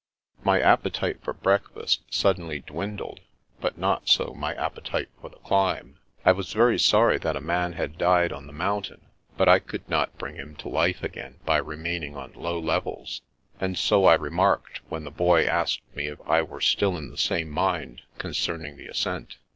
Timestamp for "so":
4.09-4.33, 13.77-14.05